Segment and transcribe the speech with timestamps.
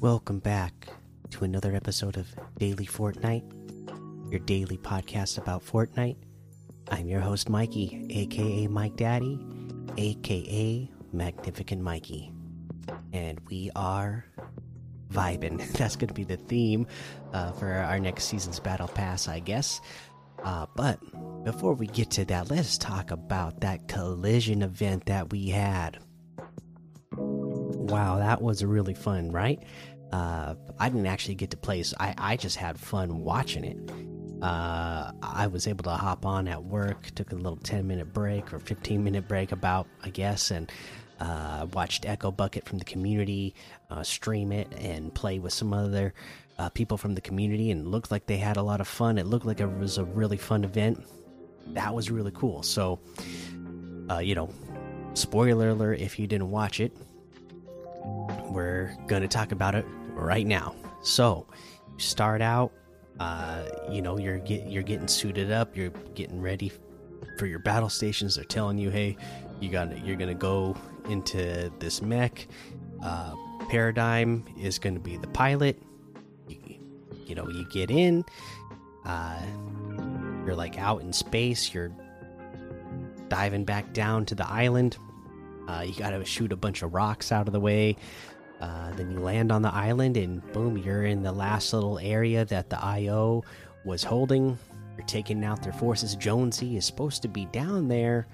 [0.00, 0.88] Welcome back
[1.30, 6.16] to another episode of Daily Fortnite, your daily podcast about Fortnite.
[6.90, 9.40] I'm your host, Mikey, aka Mike Daddy,
[9.96, 12.30] aka Magnificent Mikey.
[13.14, 14.26] And we are
[15.10, 15.66] vibing.
[15.78, 16.86] That's going to be the theme
[17.32, 19.80] uh, for our next season's Battle Pass, I guess.
[20.44, 21.00] Uh, but
[21.42, 25.98] before we get to that, let's talk about that collision event that we had.
[27.88, 29.62] Wow, that was really fun, right?
[30.12, 33.78] Uh, I didn't actually get to play, so I, I just had fun watching it.
[34.42, 38.52] Uh, I was able to hop on at work, took a little 10 minute break
[38.52, 40.70] or 15 minute break, about, I guess, and
[41.20, 43.54] uh, watched Echo Bucket from the community
[43.90, 46.12] uh, stream it and play with some other
[46.58, 49.18] uh, people from the community, and looked like they had a lot of fun.
[49.18, 51.04] It looked like it was a really fun event.
[51.68, 52.62] That was really cool.
[52.62, 53.00] So,
[54.10, 54.50] uh, you know,
[55.14, 56.96] spoiler alert if you didn't watch it,
[58.56, 59.84] we're going to talk about it
[60.14, 60.74] right now.
[61.02, 61.46] So,
[61.92, 62.72] you start out,
[63.20, 66.72] uh, you know, you're get, you're getting suited up, you're getting ready
[67.38, 68.34] for your battle stations.
[68.34, 69.16] They're telling you, hey,
[69.60, 70.74] you got you're gonna go
[71.08, 72.48] into this mech.
[73.02, 73.34] Uh,
[73.68, 75.80] Paradigm is going to be the pilot.
[76.48, 76.78] You,
[77.26, 78.24] you, know, you get in.
[79.04, 79.40] Uh,
[80.44, 81.74] you're like out in space.
[81.74, 81.92] You're
[83.28, 84.96] diving back down to the island.
[85.68, 87.96] Uh, you got to shoot a bunch of rocks out of the way.
[88.60, 92.44] Uh, then you land on the island, and boom, you're in the last little area
[92.44, 93.44] that the IO
[93.84, 94.58] was holding.
[94.96, 96.16] You're taking out their forces.
[96.16, 98.26] Jonesy is supposed to be down there,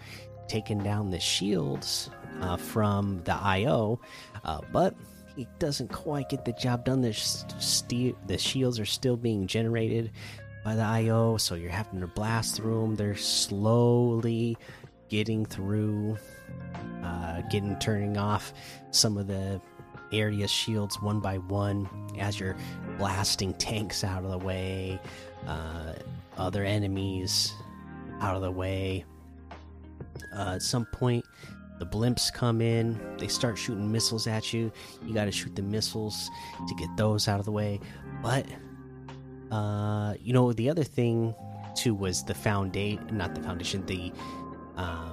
[0.49, 4.01] taking down the shields uh, from the IO,
[4.45, 4.95] uh, but
[5.35, 7.01] he doesn't quite get the job done.
[7.01, 10.13] The, the shields are still being generated
[10.65, 12.95] by the IO, so you're having to blast through them.
[12.97, 14.57] They're slowly
[15.09, 16.17] getting through,
[17.03, 18.53] uh, getting turning off
[18.91, 19.61] some of the
[20.13, 22.57] area shields one by one as you're
[22.99, 25.01] blasting tanks out of the way,
[25.47, 25.95] uh,
[26.37, 27.53] other enemies
[28.21, 29.05] out of the way.
[30.37, 31.25] Uh, at some point,
[31.79, 34.71] the blimps come in, they start shooting missiles at you.
[35.05, 36.31] You got to shoot the missiles
[36.69, 37.81] to get those out of the way.
[38.23, 38.47] But,
[39.51, 41.35] uh, you know, the other thing
[41.75, 44.13] too was the foundation, not the foundation, the,
[44.77, 45.12] um,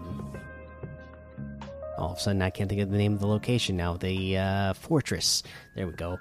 [1.99, 3.97] all of a sudden I can't think of the name of the location now.
[3.97, 5.43] The uh, fortress.
[5.75, 6.17] There we go.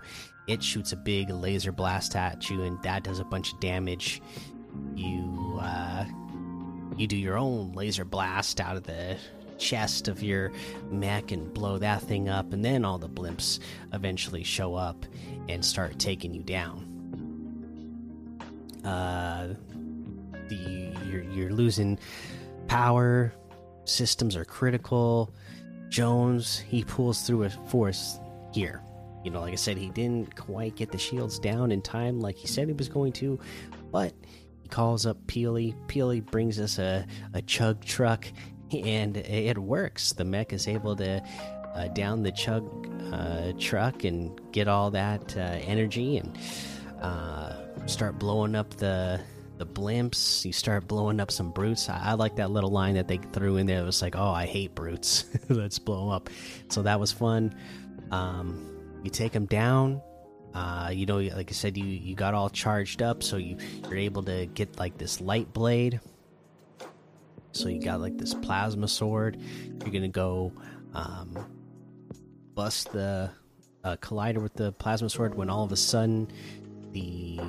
[0.46, 4.20] It shoots a big laser blast at you, and that does a bunch of damage.
[4.94, 6.04] You, uh,
[6.96, 9.16] you do your own laser blast out of the
[9.58, 10.52] chest of your
[10.90, 13.58] mech and blow that thing up, and then all the blimps
[13.92, 15.04] eventually show up
[15.48, 16.84] and start taking you down.
[18.84, 19.54] Uh,
[20.48, 21.98] the you're, you're losing
[22.68, 23.34] power.
[23.84, 25.34] Systems are critical.
[25.88, 28.18] Jonesy pulls through a force
[28.52, 28.82] here.
[29.24, 32.36] You know, like I said, he didn't quite get the shields down in time like
[32.36, 33.38] he said he was going to,
[33.90, 34.12] but
[34.62, 35.74] he calls up Peely.
[35.88, 38.26] Peely brings us a, a chug truck
[38.72, 40.12] and it works.
[40.12, 41.22] The mech is able to
[41.74, 42.64] uh, down the chug
[43.12, 46.38] uh, truck and get all that uh, energy and
[47.00, 49.20] uh, start blowing up the
[49.58, 50.44] the blimps.
[50.44, 51.88] You start blowing up some brutes.
[51.88, 53.80] I, I, like that little line that they threw in there.
[53.80, 55.24] It was like, "Oh, I hate brutes.
[55.48, 56.30] Let's blow them up."
[56.68, 57.54] So that was fun.
[58.10, 60.00] Um, you take them down.
[60.54, 63.56] Uh, you know, like I said, you you got all charged up, so you
[63.88, 66.00] you're able to get like this light blade
[67.52, 69.38] so you got like this plasma sword.
[69.82, 70.52] You're gonna go
[70.94, 71.36] um,
[72.54, 73.30] bust the
[73.84, 76.30] uh, collider with the plasma sword when all of a sudden
[76.92, 77.40] the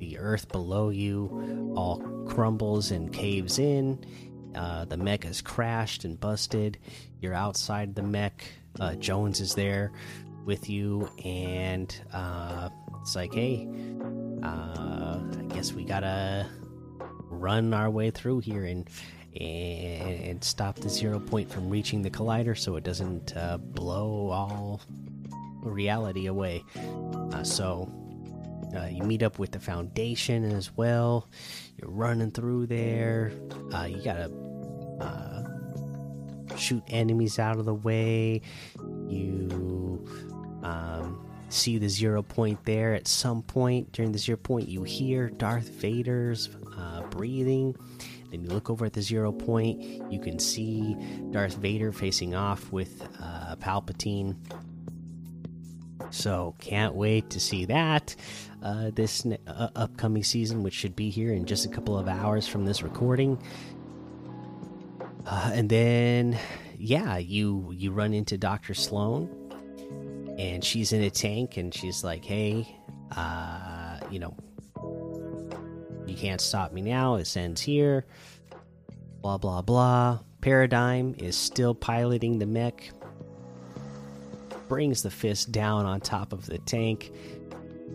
[0.00, 4.04] the earth below you all crumbles and caves in.
[4.54, 6.78] Uh, the mech has crashed and busted.
[7.20, 8.44] You're outside the mech.
[8.80, 9.92] Uh, Jones is there
[10.44, 12.68] with you, and uh,
[13.00, 13.68] it's like, hey,
[14.42, 16.46] uh, I guess we gotta
[17.28, 18.88] run our way through here and
[19.40, 24.80] and stop the zero point from reaching the collider so it doesn't uh, blow all
[25.62, 26.64] reality away.
[27.32, 27.88] Uh, so
[28.76, 31.28] uh, you meet up with the foundation as well.
[31.76, 33.32] You're running through there.
[33.72, 34.30] Uh, you gotta
[35.00, 38.42] uh, shoot enemies out of the way.
[39.08, 40.06] You
[40.62, 42.94] um, see the zero point there.
[42.94, 47.76] At some point during the zero point, you hear Darth Vader's uh, breathing.
[48.30, 49.80] Then you look over at the zero point,
[50.12, 50.96] you can see
[51.30, 54.36] Darth Vader facing off with uh, Palpatine.
[56.10, 58.14] So, can't wait to see that
[58.62, 62.46] uh, this uh, upcoming season, which should be here in just a couple of hours
[62.46, 63.42] from this recording.
[65.26, 66.38] Uh, and then,
[66.78, 69.28] yeah, you you run into Doctor Slone,
[70.38, 72.66] and she's in a tank, and she's like, "Hey,
[73.16, 74.34] uh, you know,
[76.06, 77.16] you can't stop me now.
[77.16, 78.06] It ends here."
[79.22, 80.20] Blah blah blah.
[80.40, 82.90] Paradigm is still piloting the mech.
[84.70, 87.10] Brings the fist down on top of the tank.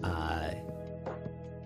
[0.03, 0.51] Uh,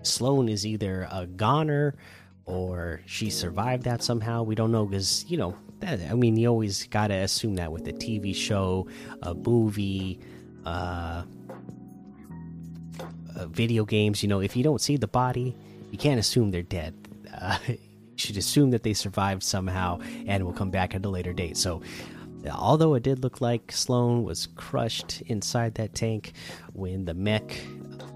[0.02, 1.96] Slone is either a goner
[2.44, 4.44] or she survived that somehow.
[4.44, 5.98] We don't know because you know that.
[6.08, 8.86] I mean, you always gotta assume that with a TV show,
[9.22, 10.20] a movie,
[10.64, 11.24] uh,
[13.34, 14.22] uh, video games.
[14.22, 15.56] You know, if you don't see the body,
[15.90, 16.94] you can't assume they're dead.
[17.36, 17.78] Uh, you
[18.14, 19.98] should assume that they survived somehow
[20.28, 21.56] and will come back at a later date.
[21.56, 21.82] So.
[22.48, 26.32] Although it did look like Slone was crushed inside that tank
[26.72, 27.60] when the mech,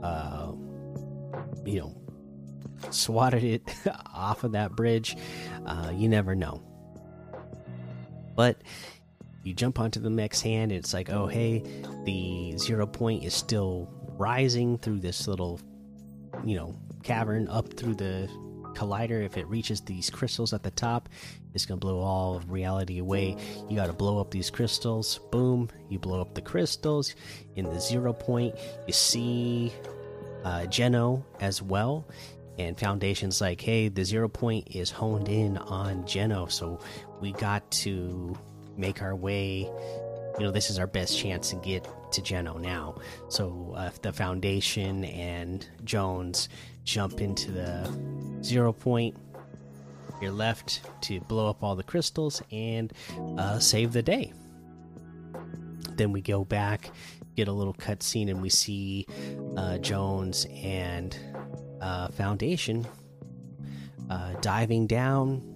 [0.02, 0.52] uh,
[1.64, 1.96] you know,
[2.90, 3.62] swatted it
[4.14, 5.16] off of that bridge,
[5.66, 6.62] uh, you never know.
[8.34, 8.62] But
[9.44, 11.62] you jump onto the mech's hand, and it's like, oh, hey,
[12.04, 15.60] the zero point is still rising through this little,
[16.44, 18.28] you know, cavern up through the
[18.74, 19.24] collider.
[19.24, 21.08] If it reaches these crystals at the top,
[21.54, 23.36] it's gonna blow all of reality away.
[23.68, 25.20] You gotta blow up these crystals.
[25.30, 25.70] Boom!
[25.88, 27.14] You blow up the crystals.
[27.56, 28.54] In the zero point,
[28.86, 29.72] you see
[30.44, 32.06] uh, Geno as well.
[32.58, 36.78] And Foundation's like, hey, the zero point is honed in on Geno, so
[37.20, 38.36] we got to
[38.76, 39.68] make our way.
[40.38, 42.96] You know, this is our best chance to get to Geno now.
[43.28, 46.48] So uh, the Foundation and Jones
[46.84, 49.16] jump into the zero point.
[50.20, 52.92] You're left to blow up all the crystals and
[53.36, 54.32] uh, save the day.
[55.96, 56.90] Then we go back,
[57.36, 59.06] get a little cutscene, and we see
[59.56, 61.16] uh, Jones and
[61.80, 62.86] uh, Foundation
[64.10, 65.53] uh, diving down.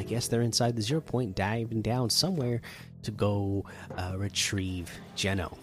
[0.00, 2.62] I guess they're inside the zero point, diving down somewhere
[3.02, 3.66] to go
[3.98, 5.58] uh, retrieve Geno.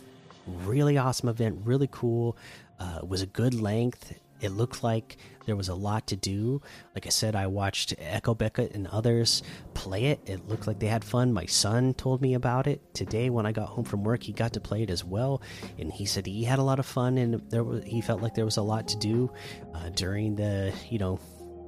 [0.46, 2.38] Really awesome event, really cool.
[2.80, 4.14] Uh, it was a good length.
[4.40, 5.18] It looked like
[5.48, 6.62] there was a lot to do.
[6.94, 9.42] Like I said, I watched Echo Becca and others
[9.74, 10.20] play it.
[10.28, 11.34] It looked like they had fun.
[11.34, 14.22] My son told me about it today when I got home from work.
[14.22, 15.42] He got to play it as well,
[15.80, 18.36] and he said he had a lot of fun and there was he felt like
[18.36, 19.32] there was a lot to do
[19.74, 21.20] uh, during the you know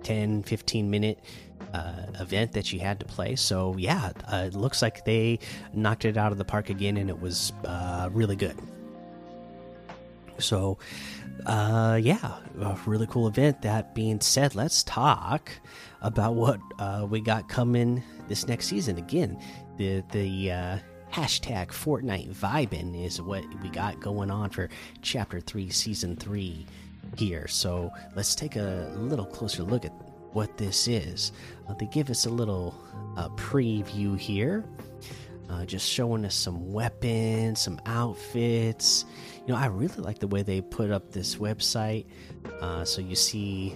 [0.03, 1.19] 10 15 minute
[1.73, 3.35] uh, event that you had to play.
[3.35, 5.39] So yeah, uh, it looks like they
[5.73, 8.57] knocked it out of the park again, and it was uh, really good.
[10.39, 10.77] So,
[11.45, 13.61] uh, yeah, a really cool event.
[13.61, 15.51] That being said, let's talk
[16.01, 18.97] about what uh, we got coming this next season.
[18.97, 19.39] Again,
[19.77, 20.77] the the uh,
[21.11, 24.69] hashtag Fortnite vibing is what we got going on for
[25.01, 26.65] Chapter Three, Season Three
[27.19, 27.47] here.
[27.47, 29.91] So let's take a little closer look at
[30.31, 31.33] what this is.
[31.67, 32.73] Uh, they give us a little
[33.17, 34.63] uh, preview here,
[35.49, 39.03] uh, just showing us some weapons, some outfits.
[39.45, 42.05] You know, I really like the way they put up this website.
[42.61, 43.75] Uh, so you see,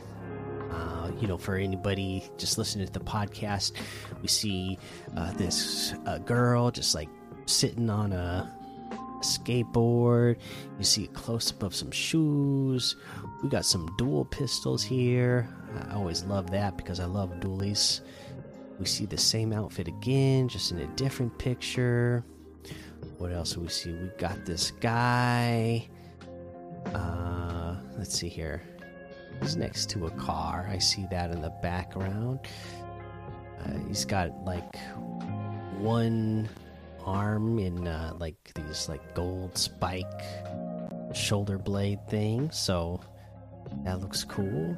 [0.71, 3.73] uh, you know, for anybody just listening to the podcast,
[4.21, 4.77] we see
[5.17, 5.93] uh, this
[6.25, 7.09] girl just like
[7.45, 8.62] sitting on a
[9.23, 10.37] skateboard.
[10.77, 12.95] You see a close up of some shoes.
[13.41, 15.47] We got some dual pistols here.
[15.89, 18.01] I always love that because I love dualies.
[18.79, 22.23] We see the same outfit again, just in a different picture.
[23.17, 23.91] What else do we see?
[23.93, 25.87] We got this guy.
[26.93, 28.63] Uh, let's see here.
[29.41, 30.67] He's next to a car.
[30.71, 32.39] I see that in the background.
[33.59, 34.77] Uh, he's got like
[35.77, 36.49] one
[37.05, 40.05] arm in uh, like these like gold spike
[41.13, 42.51] shoulder blade thing.
[42.51, 42.99] So
[43.83, 44.75] that looks cool.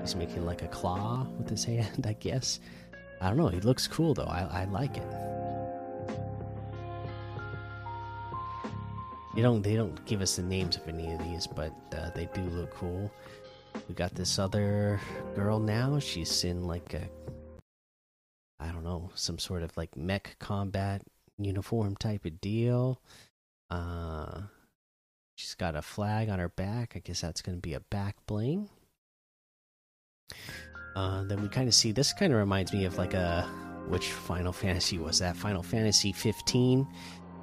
[0.00, 2.60] He's making like a claw with his hand, I guess.
[3.20, 3.48] I don't know.
[3.48, 4.24] He looks cool though.
[4.24, 5.10] I, I like it.
[9.34, 12.28] They don't they don't give us the names of any of these, but uh, they
[12.34, 13.10] do look cool.
[13.88, 15.00] We got this other
[15.36, 15.98] girl now.
[16.00, 17.08] She's in like a
[18.60, 21.02] I don't know, some sort of like mech combat
[21.38, 23.00] uniform type of deal.
[23.70, 24.42] Uh
[25.40, 26.92] she's got a flag on her back.
[26.94, 28.68] I guess that's going to be a back bling.
[30.94, 33.48] Uh, then we kind of see this kind of reminds me of like a
[33.88, 35.36] which Final Fantasy was that?
[35.36, 36.86] Final Fantasy 15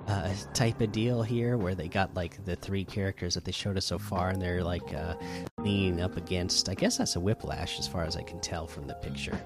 [0.08, 3.78] uh, type of deal here, where they got like the three characters that they showed
[3.78, 5.16] us so far, and they're like uh,
[5.60, 6.70] leaning up against.
[6.70, 9.40] I guess that's a Whiplash, as far as I can tell from the picture.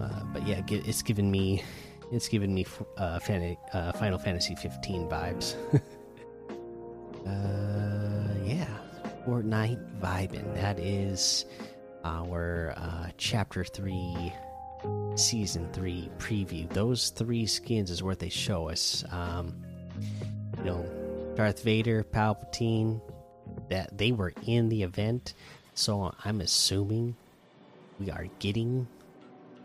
[0.00, 1.62] Uh, but yeah, it's given me
[2.10, 2.66] it's given me
[2.96, 3.20] uh,
[3.72, 5.54] uh, Final Fantasy 15 vibes.
[7.26, 8.66] uh, yeah,
[9.26, 10.54] Fortnite vibing.
[10.54, 11.44] That is
[12.04, 14.32] our uh, chapter three,
[15.16, 16.68] season three preview.
[16.70, 19.04] Those three skins is what they show us.
[19.10, 19.54] Um,
[20.58, 23.00] you know, Darth Vader, Palpatine,
[23.68, 25.34] that they were in the event.
[25.74, 27.16] So I'm assuming
[28.00, 28.88] we are getting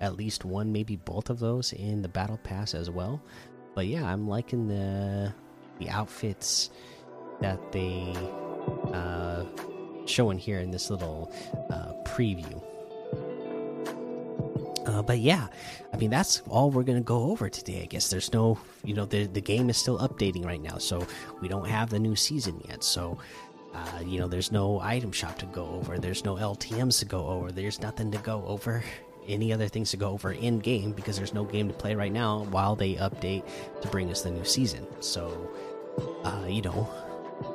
[0.04, 3.22] at least one, maybe both of those in the battle pass as well.
[3.74, 5.34] But yeah, I'm liking the
[5.80, 6.70] the outfits
[7.40, 8.14] that they
[8.94, 9.46] uh,
[10.06, 11.34] showing here in this little
[11.70, 12.62] uh, preview.
[14.86, 15.48] Uh, but yeah,
[15.94, 17.82] I mean that's all we're gonna go over today.
[17.82, 21.08] I guess there's no, you know, the the game is still updating right now, so
[21.42, 22.84] we don't have the new season yet.
[22.84, 23.18] So,
[23.74, 25.98] uh, you know, there's no item shop to go over.
[25.98, 27.54] There's no LTM's to go over.
[27.54, 28.84] There's nothing to go over.
[29.28, 32.12] Any other things to go over in game because there's no game to play right
[32.12, 33.44] now while they update
[33.82, 34.86] to bring us the new season.
[35.02, 35.50] So,
[36.24, 36.90] uh, you know,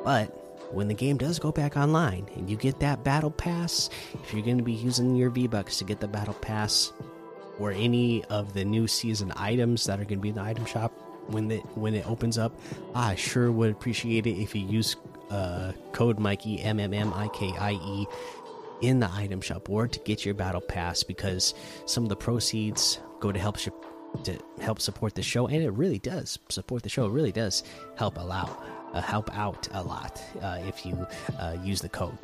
[0.05, 0.27] but
[0.73, 3.91] when the game does go back online and you get that battle pass,
[4.23, 6.93] if you're going to be using your V Bucks to get the battle pass
[7.59, 10.65] or any of the new season items that are going to be in the item
[10.65, 10.93] shop
[11.29, 12.59] when it when it opens up,
[12.95, 14.97] I sure would appreciate it if you use
[15.31, 18.07] uh, code Mikey M M M I K I E
[18.81, 21.55] in the item shop or to get your battle pass because
[21.87, 23.57] some of the proceeds go to help
[24.25, 27.63] to help support the show and it really does support the show it really does
[27.97, 28.45] help allow
[28.95, 31.07] uh, help out a lot uh, if you
[31.39, 32.17] uh, use the code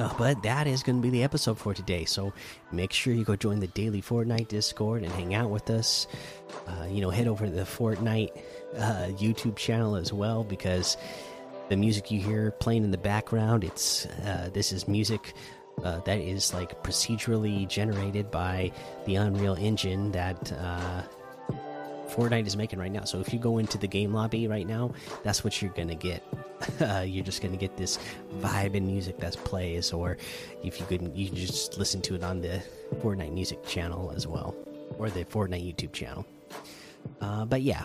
[0.00, 2.06] uh, but that is going to be the episode for today.
[2.06, 2.32] So
[2.72, 6.06] make sure you go join the daily Fortnite Discord and hang out with us.
[6.66, 8.30] Uh, you know, head over to the Fortnite
[8.78, 10.96] uh, YouTube channel as well because
[11.70, 15.34] the music you hear playing in the background, it's uh, this is music
[15.84, 18.72] uh, that is like procedurally generated by
[19.06, 21.02] the Unreal Engine that uh,
[22.08, 23.04] Fortnite is making right now.
[23.04, 26.22] So if you go into the game lobby right now, that's what you're gonna get.
[26.78, 27.98] Uh, you're just gonna get this
[28.40, 30.18] vibe and music that plays, or
[30.62, 32.62] if you could, you can just listen to it on the
[32.96, 34.54] Fortnite music channel as well,
[34.98, 36.26] or the Fortnite YouTube channel.
[37.22, 37.84] Uh, but yeah,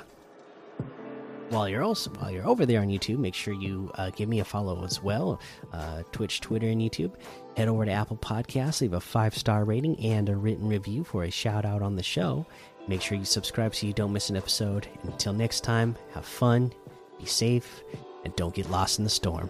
[1.49, 4.39] while you're also while you're over there on YouTube, make sure you uh, give me
[4.39, 5.39] a follow as well.
[5.71, 7.13] Uh, Twitch, Twitter, and YouTube.
[7.55, 11.23] Head over to Apple Podcasts, leave a five star rating and a written review for
[11.23, 12.45] a shout out on the show.
[12.87, 14.87] Make sure you subscribe so you don't miss an episode.
[15.03, 16.71] Until next time, have fun,
[17.19, 17.83] be safe,
[18.23, 19.49] and don't get lost in the storm.